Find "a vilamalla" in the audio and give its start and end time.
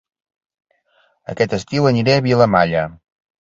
2.21-2.89